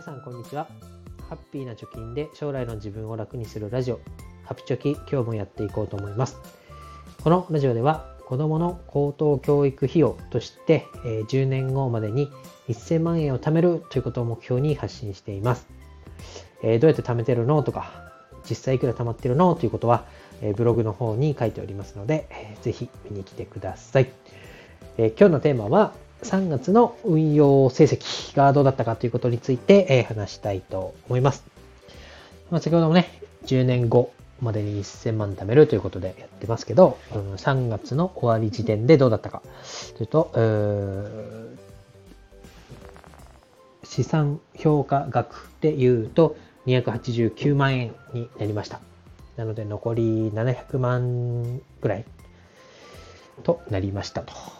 [0.00, 0.66] 皆さんこんにちは。
[1.28, 4.00] ハッピーな貯金で将来の自分を楽にするラジオ。
[4.44, 6.38] ハピチョキ今日もやっていこうと思います。
[7.22, 12.30] このラジオでは子供の高等教育費用としてえ10年後までに
[12.70, 15.66] 1000万円を貯めるということを目標に発信しています。
[16.62, 18.10] えどうやって貯めてるのとか
[18.48, 20.06] 実際いくら貯まってるのということは
[20.40, 24.10] えブログの方に書いておりますのでぜひ見に来てください。
[24.96, 25.92] え今日のテーマは
[26.22, 31.44] 3月の運用成績がどうだったかということについて、え話したいと思います。
[32.50, 39.42] まあ、先ほどもね、10年後までに1000万貯めるということでやってますけど、うん、3月の終わり時点でどうだったか
[39.96, 40.30] というと、
[43.84, 48.80] 資産評価額で言うと289万円になりました。
[49.36, 52.04] なので残り700万ぐらい
[53.42, 54.59] となりましたと。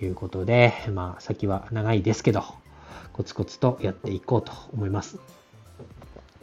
[0.00, 2.44] いうことで、まあ先は長いですけど、
[3.12, 5.18] コツコツとやっていこうと思います。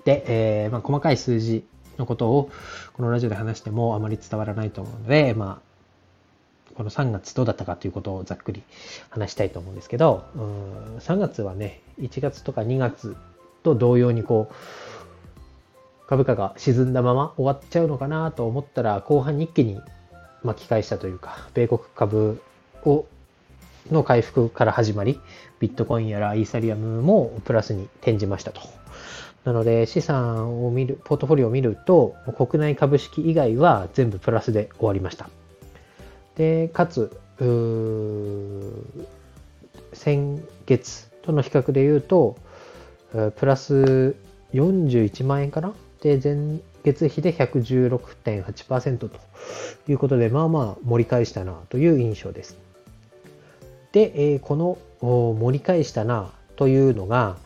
[0.06, 1.64] で、えー、まあ、細かい数字
[1.98, 2.50] のことを
[2.94, 5.72] このラジオで話してもあまり伝わらないと思うので、まあ、
[6.76, 8.64] この3月どうだったかということをざっくり
[9.10, 13.16] 話したいと思うんですけど、うん3月はね、1月とか2月
[13.64, 19.80] と同様にこう、株価が沈んだまま終わっちゃうのかなと思ったら、後半に一気に
[20.44, 22.42] 巻き返したというか、米国株
[22.86, 23.06] を
[23.90, 25.20] の回復から始まり、
[25.60, 28.62] ビットコインやらイーサリアムもプラスに転じましたと。
[29.44, 35.30] なので資産を見る、ポートフォリオを見ると、国内株式以外は全部プラスで終わりました。
[36.36, 37.18] で、かつ、
[39.94, 42.38] 先月との比較で言うと、
[43.12, 44.16] プラス
[44.54, 45.74] 41万円かな？
[46.02, 49.10] で、前月比で116.8%と
[49.88, 52.58] いうことで、まあまあ盛り返したなという印象です。
[53.92, 57.38] で、えこの盛り返したなというのが、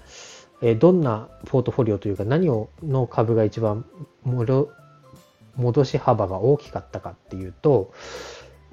[0.61, 3.85] えどんなポートフォリオというか何をの株が一番
[4.23, 7.93] 戻し幅が大きかったかっていうと、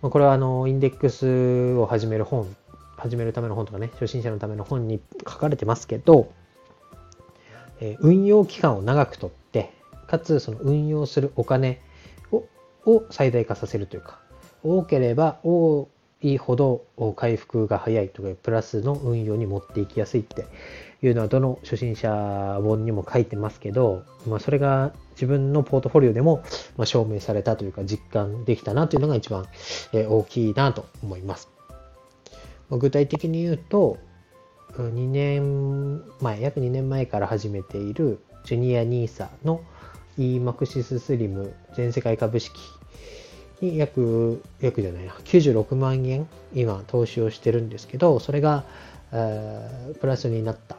[0.01, 2.55] まこれはあのインデックスを始める本、
[2.97, 6.33] 始めるための本とかね、初心者のための本に書かれてますけど、
[7.81, 9.73] え運用期間を長くとって、
[10.07, 11.81] かつその運用するお金
[12.31, 12.45] を
[12.85, 14.19] を最大化させるというか、
[14.63, 15.89] 多ければ多
[16.23, 16.85] いほど
[17.17, 20.47] 回復が早いとか、プラスの運用に持っていきやすいって
[21.03, 26.43] いうのは、どの初心者本にも書いてますけど、まあ、それが自分のポートフォリオでも
[26.85, 29.47] 証明されたというか、実感できたなというのが一番
[29.93, 31.49] 大きいなと思います。
[32.71, 33.99] 具体的に言うと、
[34.73, 39.61] 2年前、約2年前から始めているジュニア NISA の
[40.19, 42.61] EMAXIS SLIM 全世界株式
[43.63, 48.65] 約、約じゃないな、96万円今投資をしてるんですけど、それが、
[49.13, 50.77] えー、プラスになった。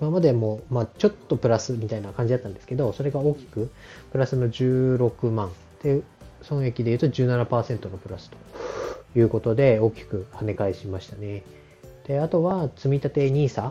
[0.00, 3.70] 今までも、まあ、ちょっとプラスみたいな感じだったんですけど、それが大きく
[4.12, 5.50] プラスの16万。
[5.82, 6.02] で、
[6.42, 11.42] 損益で言うと17%のプラスということで、大きく跳ね返しましたね。
[12.06, 13.70] で、あとは、積立 NISA。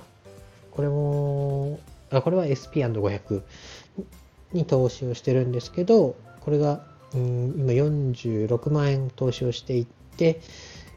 [0.72, 1.80] これも、
[2.12, 3.42] あこれは SP&500
[4.54, 9.86] に投資をしてるんですけど、これがうん今46万円投資をしていっ
[10.18, 10.42] て、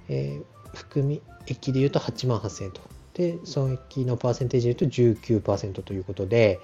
[0.08, 2.80] えー、含み益で言うと8万8000円と。
[3.14, 6.60] で、損益のパーセンテージで言うと19%ということで、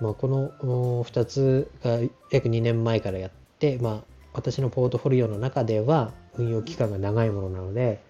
[0.00, 0.50] まあ、この
[1.04, 2.00] 2つが
[2.30, 8.00] 約2年前からやって、まあ、私のポートフォリオの中では運用期間が長いものなので、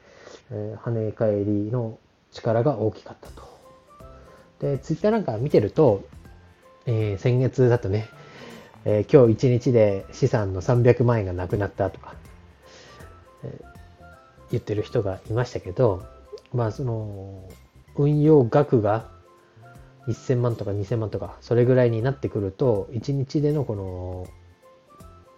[0.50, 1.98] えー、跳ね返りの
[2.33, 3.56] 力が大きかったと。
[4.60, 6.04] で、ツイッターなんか見てると、
[6.87, 8.09] えー、先月だとね、
[8.89, 12.15] えー、今日一日で資産の300万円がなくなったとか、
[13.43, 13.65] えー、
[14.53, 16.07] 言ってる人がいましたけど、
[16.55, 17.49] まあその、
[17.97, 19.09] 運用額が
[20.07, 24.29] 1000万とか2000万とか、それぐらいになってくると、1日でのこの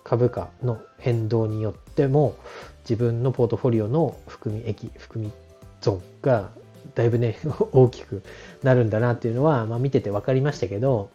[0.04, 2.36] 株価の変動によっても、
[2.80, 5.32] 自分のポートフォリオの含み益、含み
[5.80, 6.50] 損が
[6.94, 7.38] だいぶね、
[7.72, 8.22] 大きく
[8.62, 11.08] なるんだなっていうのは、まあ見てて分かりましたけど、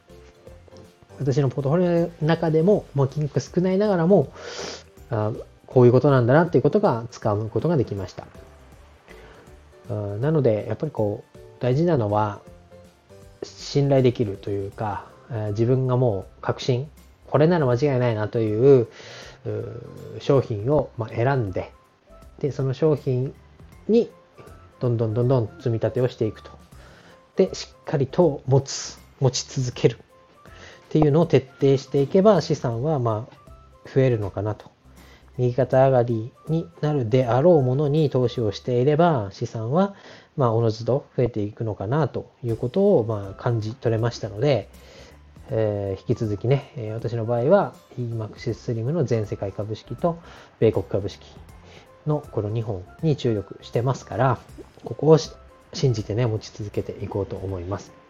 [1.19, 4.31] 私のポートフォリオの中でも、もう金額少ないながらも、
[5.09, 5.31] あ
[5.67, 8.27] こういうことなんだなっていうことが使うことができました。
[9.89, 12.41] なので、やっぱりこう、大事なのは、
[13.43, 15.05] 信頼できるというか、
[15.49, 16.87] 自分がもう確信、
[17.27, 18.87] これなら間違いないなという
[20.19, 21.71] 商品を選んで、
[22.39, 23.33] で、その商品
[23.87, 24.09] に
[24.79, 26.51] どんどんどんどん積み立てをしていくと。
[27.35, 29.97] で、しっかりと持つ、持ち続ける。
[30.93, 33.27] っていうのを徹底していけば資産はま
[33.91, 34.69] 増えるのかなと
[35.39, 39.95] 右肩上がりになるであろうものに投資をしていれば、資産は、
[40.37, 44.69] まあ、おのずと増えていくのかなということを、ま、感じ取れましたので、
[45.49, 50.19] えー、引き続きね、え私の場合は EMAXIS SLIM の全世界株式と
[50.59, 51.25] 米国株式
[52.05, 54.37] のこの2本に注力してますから、
[54.85, 58.02] ここを信じてね、持ち続けていこうと思います。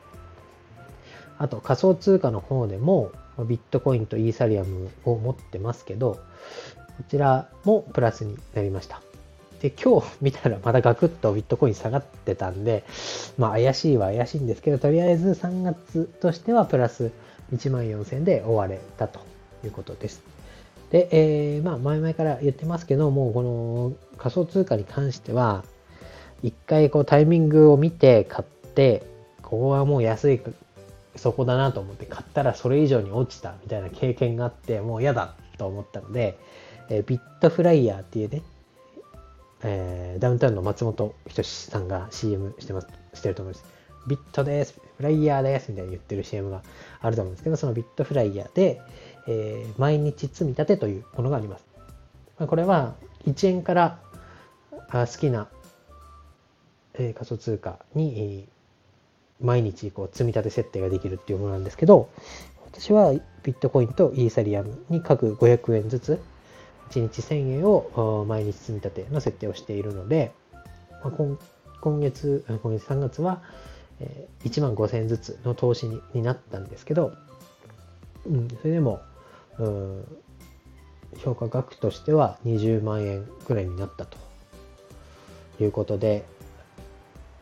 [1.37, 3.11] あと仮想通貨の方でも
[3.47, 6.19] ビットコインとイーサリアムを持ってますけど、
[6.97, 9.01] こちらもプラスになりました。
[9.61, 12.83] で、今日見たらまだガクッとビットコイン下がってたんで、
[13.37, 17.11] まあ怪しいは怪しいんですけど、とりあえず3月としてはプラス
[17.53, 19.21] 1万4000で終われたと
[19.63, 20.21] いうことです。
[20.91, 25.63] で、えー、まあ前々から言ってますけどもう、この仮想通貨に関しては、
[26.43, 29.03] 一回こうタイミングを見て買って、
[29.41, 30.41] ここはもう安い
[31.15, 36.37] そこだなと思って買ったらそれ以上に落ちたみたいな経験があって、もう嫌だと思ったので、
[36.89, 38.41] えー、ビットフライヤーっていうね、
[39.63, 43.65] えー、ダウンタウンの松本人志さんが CM してます、してると思います。
[44.05, 46.61] ビットです、フライヤーですみたいに言ってる CM が
[46.99, 48.81] あると思うんですけど、そのビットフライヤーで、
[49.27, 51.65] えー、毎日積み立てというものがあります。
[52.45, 52.95] これは
[53.25, 53.99] 1円から
[54.91, 55.47] 好きな、
[56.95, 58.47] えー、仮想通貨に、
[59.43, 62.09] 毎日こう積み立て設定ができるっていうものなんですけど、
[62.65, 63.13] 私は
[63.43, 66.21] ビットコインとイーサリアムに各500円ずつ、
[66.89, 70.31] 1日1000円を毎日積み立ての設定をしているので、
[71.03, 71.37] ま、今
[71.81, 73.41] 今月、今月3月は
[74.43, 77.13] 1万5000円ずつの投資にになったんですけど、
[78.25, 79.01] うん、それでも、
[79.59, 80.05] うん、
[81.17, 84.17] 評価額としては20万円ぐらいになったと
[85.59, 86.25] いうことで、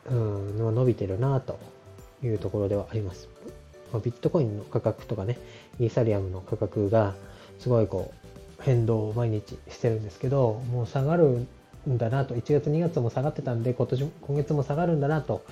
[0.09, 1.59] うん、伸びてるなと
[2.23, 3.29] いうところではあります。
[3.93, 5.37] ま、ビットコインの価格とかね、
[5.79, 7.13] イーサリアムの価格が
[7.59, 8.13] すごいこ
[8.59, 11.45] う変動を毎日してるんですけど、もう下がる
[11.89, 15.43] んだなと、1月2月も下がってたんで、今年、今月も下がるんだなと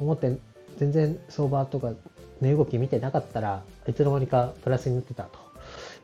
[0.00, 0.38] 思って、
[0.78, 1.92] 全然相場とか
[2.40, 5.38] 値動き見てなかったらいつの間にかプラスになってたと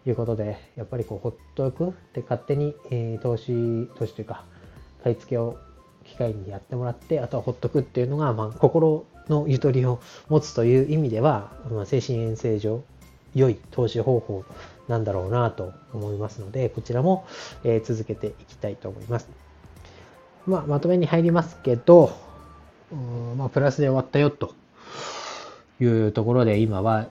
[0.06, 4.44] いうことで、やっぱりこうほっとくで勝手に、えー、投資、投資というか、
[5.02, 5.58] 買い付けを
[6.04, 12.82] 機会にやってもらって、あとはほっとくっていうのが、まあ、心のゆとりを持つという意味では、まあ、精神衛生上、
[13.34, 14.44] 良い投資方法
[14.88, 17.26] なんだろうなと思いますので、こちらも、
[17.64, 19.28] えー、続けていきたいと思います。
[20.46, 22.12] まあ、まとめに入りますけど、
[22.92, 24.54] うんまあ、プラスで終わったよと
[25.80, 27.08] いうところで今は、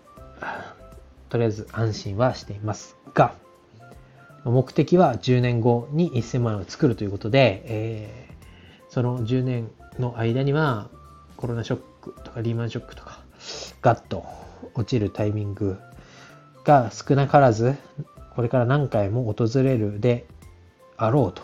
[1.30, 3.34] とりあえず安心はしていますが、
[4.46, 10.90] 目的は10年後に1000万円を作るということで、えー、その10年の間には
[11.38, 13.20] コロナショックとかリーマンショックとか
[13.82, 14.26] ガッと
[14.76, 15.78] 落ちるタイミング
[16.64, 17.76] が少なからず
[18.36, 20.26] これから何回も訪れるで
[20.98, 21.42] あろうと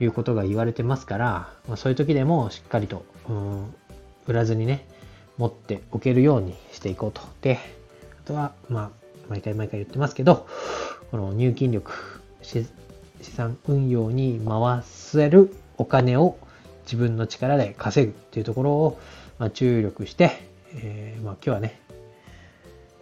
[0.00, 3.74] いうことが言われてますから、まあ、そういう時でもしっかりと、うん、
[4.26, 4.86] 売らずにね
[5.38, 7.22] 持っておけるようにしていこうと。
[7.40, 7.58] で、
[8.24, 8.90] あとは、まあ、
[9.28, 10.46] 毎回毎回言ってますけど、
[11.10, 11.92] この入金力、
[12.42, 12.66] 資
[13.22, 16.36] 産運用に回せるお金を
[16.84, 19.00] 自分の力で稼ぐっていうところを、
[19.38, 20.32] ま、注力して、
[20.74, 21.80] えー、まあ、今日はね、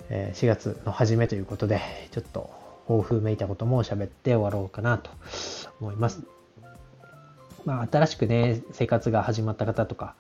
[0.09, 1.81] え4月の初めということで、
[2.13, 2.51] ちょっと
[2.87, 5.11] 抱負めいたことも喋って終わろうかなと
[5.81, 6.23] 思います。
[7.65, 10.15] まあ、新しくね、生活が始まった方とか、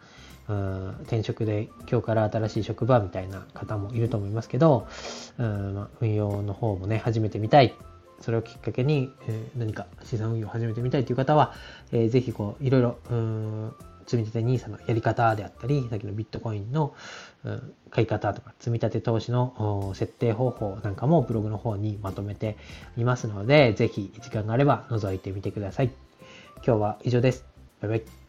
[0.48, 4.86] うん転職で今日から新しい職場みたいな方もいると思いますけど、
[5.38, 7.74] うんま、運用の方もね、始めてみたい。
[8.20, 11.52] それをきっかけに、え、何か資産運用を始めてみたいという方は、
[11.92, 13.72] えー、ぜひこう、いろいろ、うん
[14.06, 16.94] 積み立て NISA のやり方であったり、さっきのビットコインの、
[17.90, 22.56] 買い方とか、積み立て投資の設定方法なんかもブログの方にまとめて
[22.96, 25.90] いますので、ぜひ時間があれば覗いてみてください。
[26.66, 27.44] 今日は以上です。
[27.80, 28.25] バイバイ。